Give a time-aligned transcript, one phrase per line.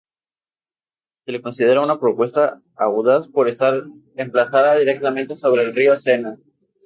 [1.25, 3.83] Se le considera una propuesta audaz por estar
[4.15, 6.39] emplazada directamente sobre el río Sena.